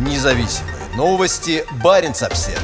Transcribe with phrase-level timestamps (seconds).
[0.00, 1.62] Независимые новости.
[1.84, 2.58] Барин обсерва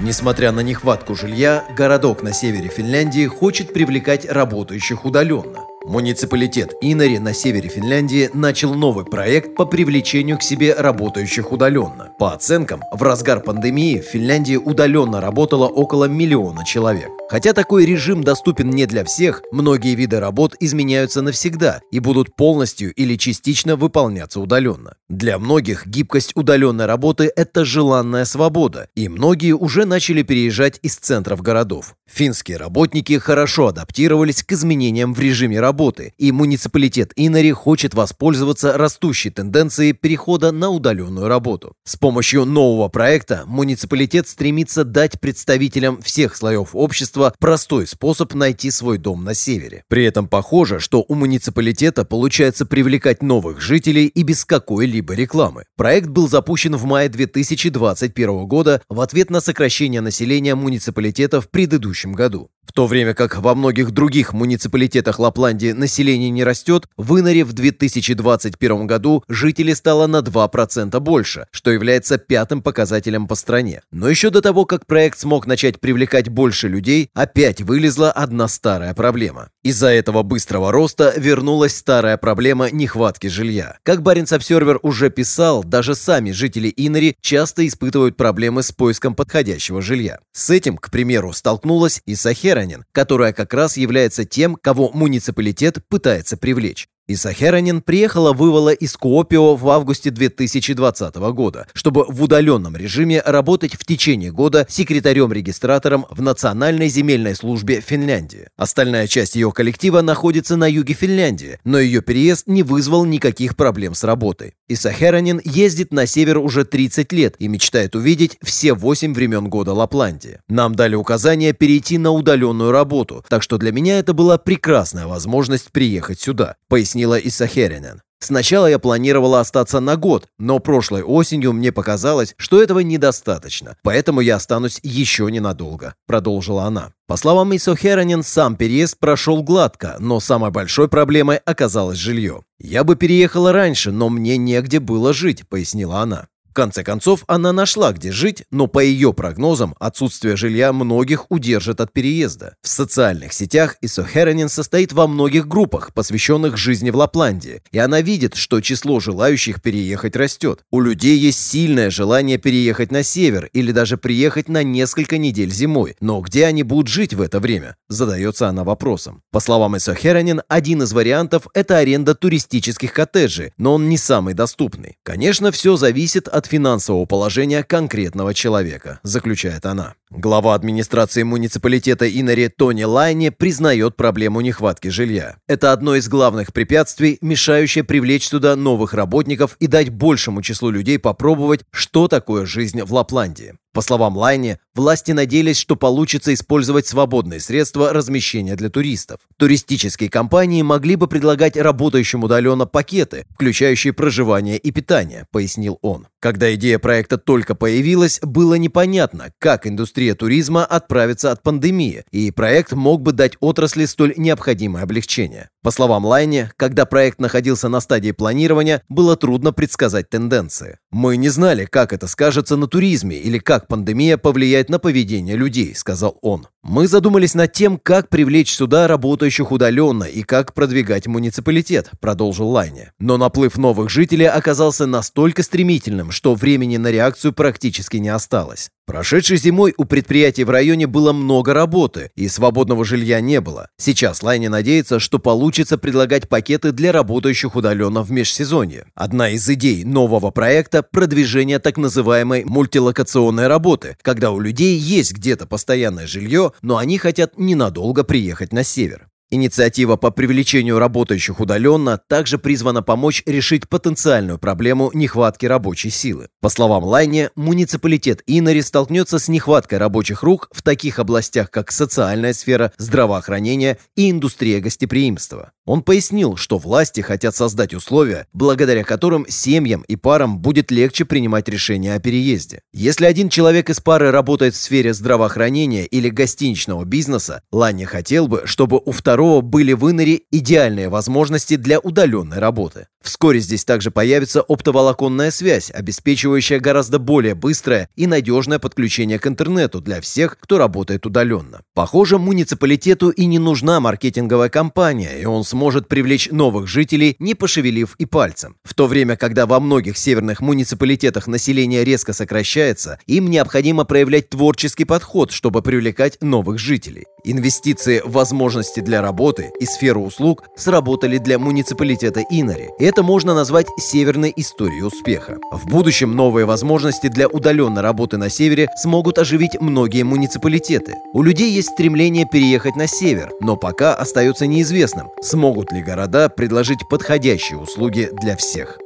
[0.00, 5.66] Несмотря на нехватку жилья, городок на севере Финляндии хочет привлекать работающих удаленно.
[5.84, 12.10] Муниципалитет Инари на севере Финляндии начал новый проект по привлечению к себе работающих удаленно.
[12.18, 17.10] По оценкам, в разгар пандемии в Финляндии удаленно работало около миллиона человек.
[17.28, 22.94] Хотя такой режим доступен не для всех, многие виды работ изменяются навсегда и будут полностью
[22.94, 24.94] или частично выполняться удаленно.
[25.08, 31.42] Для многих гибкость удаленной работы– это желанная свобода, и многие уже начали переезжать из центров
[31.42, 31.96] городов.
[32.08, 39.30] Финские работники хорошо адаптировались к изменениям в режиме работы, и муниципалитет Инари хочет воспользоваться растущей
[39.30, 41.72] тенденцией перехода на удаленную работу.
[41.84, 48.98] С помощью нового проекта муниципалитет стремится дать представителям всех слоев общества простой способ найти свой
[48.98, 49.84] дом на севере.
[49.88, 55.64] При этом похоже, что у муниципалитета получается привлекать новых жителей и без какой-либо рекламы.
[55.76, 62.12] Проект был запущен в мае 2021 года в ответ на сокращение населения муниципалитета в предыдущем
[62.12, 62.50] году.
[62.66, 67.52] В то время как во многих других муниципалитетах Лапландии население не растет, в Инаре в
[67.52, 73.82] 2021 году жителей стало на 2% больше, что является пятым показателем по стране.
[73.92, 78.94] Но еще до того, как проект смог начать привлекать больше людей, опять вылезла одна старая
[78.94, 79.48] проблема.
[79.62, 83.78] Из-за этого быстрого роста вернулась старая проблема нехватки жилья.
[83.84, 89.80] Как Баренц Обсервер уже писал, даже сами жители Инари часто испытывают проблемы с поиском подходящего
[89.80, 90.18] жилья.
[90.32, 95.86] С этим, к примеру, столкнулась и Сахера Херонин, которая как раз является тем, кого муниципалитет
[95.88, 96.88] пытается привлечь.
[97.08, 103.74] Иса Херонин приехала вывала из Куопио в августе 2020 года, чтобы в удаленном режиме работать
[103.74, 108.48] в течение года секретарем-регистратором в Национальной земельной службе Финляндии.
[108.56, 113.94] Остальная часть ее коллектива находится на юге Финляндии, но ее переезд не вызвал никаких проблем
[113.94, 114.54] с работой.
[114.66, 119.74] Иса Херонин ездит на север уже 30 лет и мечтает увидеть все 8 времен года
[119.74, 120.40] Лапландии.
[120.48, 125.70] Нам дали указание перейти на удаленную работу, так что для меня это была прекрасная возможность
[125.70, 128.00] приехать сюда, пояснил объяснила Иса Херинен.
[128.18, 134.22] Сначала я планировала остаться на год, но прошлой осенью мне показалось, что этого недостаточно, поэтому
[134.22, 136.92] я останусь еще ненадолго»,— продолжила она.
[137.06, 142.40] По словам Исо Херонин, сам переезд прошел гладко, но самой большой проблемой оказалось жилье.
[142.58, 147.92] «Я бы переехала раньше, но мне негде было жить»,— пояснила она конце концов, она нашла,
[147.92, 152.56] где жить, но по ее прогнозам отсутствие жилья многих удержит от переезда.
[152.62, 158.00] В социальных сетях Исо Херонин состоит во многих группах, посвященных жизни в Лапландии, и она
[158.00, 160.60] видит, что число желающих переехать растет.
[160.72, 165.94] У людей есть сильное желание переехать на север или даже приехать на несколько недель зимой,
[166.00, 167.76] но где они будут жить в это время?
[167.88, 169.22] Задается она вопросом.
[169.30, 174.32] По словам Исо Херонин, один из вариантов– это аренда туристических коттеджей, но он не самый
[174.32, 174.96] доступный.
[175.02, 179.94] Конечно, все зависит от финансового положения конкретного человека, заключает она.
[180.10, 185.38] Глава администрации муниципалитета Инари Тони Лайни признает проблему нехватки жилья.
[185.48, 191.00] Это одно из главных препятствий, мешающее привлечь сюда новых работников и дать большему числу людей
[191.00, 193.54] попробовать, что такое жизнь в Лапландии.
[193.76, 199.20] По словам Лайни, власти надеялись, что получится использовать свободные средства размещения для туристов.
[199.36, 206.06] Туристические компании могли бы предлагать работающим удаленно пакеты, включающие проживание и питание, пояснил он.
[206.20, 212.72] Когда идея проекта только появилась, было непонятно, как индустрия туризма отправится от пандемии, и проект
[212.72, 215.50] мог бы дать отрасли столь необходимое облегчение.
[215.66, 220.78] По словам Лайни, когда проект находился на стадии планирования, было трудно предсказать тенденции.
[220.92, 225.74] «Мы не знали, как это скажется на туризме или как пандемия повлияет на поведение людей»,—
[225.76, 226.46] сказал он.
[226.62, 232.92] «Мы задумались над тем, как привлечь сюда работающих удаленно и как продвигать муниципалитет»,— продолжил Лайни.
[233.00, 238.70] Но наплыв новых жителей оказался настолько стремительным, что времени на реакцию практически не осталось.
[238.86, 243.68] Прошедшей зимой у предприятий в районе было много работы, и свободного жилья не было.
[243.76, 248.86] Сейчас Лайни надеется, что получится предлагать пакеты для работающих удаленно в межсезонье.
[248.94, 255.46] Одна из идей нового проекта– продвижение так называемой мультилокационной работы, когда у людей есть где-то
[255.46, 259.08] постоянное жилье, но они хотят ненадолго приехать на север.
[259.28, 266.28] Инициатива по привлечению работающих удаленно также призвана помочь решить потенциальную проблему нехватки рабочей силы.
[266.40, 272.34] По словам Лайне, муниципалитет Инари столкнется с нехваткой рабочих рук в таких областях, как социальная
[272.34, 275.50] сфера, здравоохранение и индустрия гостеприимства.
[275.66, 281.48] Он пояснил, что власти хотят создать условия, благодаря которым семьям и парам будет легче принимать
[281.48, 282.62] решения о переезде.
[282.72, 288.42] Если один человек из пары работает в сфере здравоохранения или гостиничного бизнеса, Ланни хотел бы,
[288.44, 292.86] чтобы у второго 2022 были в Иноре идеальные возможности для удаленной работы.
[293.06, 299.80] Вскоре здесь также появится оптоволоконная связь, обеспечивающая гораздо более быстрое и надежное подключение к интернету
[299.80, 301.60] для всех, кто работает удаленно.
[301.72, 307.94] Похоже, муниципалитету и не нужна маркетинговая кампания, и он сможет привлечь новых жителей, не пошевелив
[307.98, 308.56] и пальцем.
[308.64, 314.84] В то время, когда во многих северных муниципалитетах население резко сокращается, им необходимо проявлять творческий
[314.84, 317.04] подход, чтобы привлекать новых жителей.
[317.28, 322.68] Инвестиции возможности для работы и сферу услуг сработали для муниципалитета Инари.
[322.78, 325.38] Это можно назвать северной историей успеха.
[325.50, 330.94] В будущем новые возможности для удаленной работы на севере смогут оживить многие муниципалитеты.
[331.14, 336.88] У людей есть стремление переехать на север, но пока остается неизвестным, смогут ли города предложить
[336.88, 338.78] подходящие услуги для всех.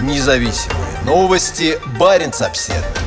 [0.00, 1.78] Независимые новости.
[1.96, 2.99] Барин обседный.